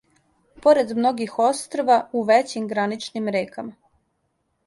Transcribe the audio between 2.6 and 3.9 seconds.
граничним рекама